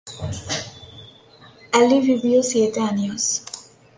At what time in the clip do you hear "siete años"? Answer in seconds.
2.41-3.43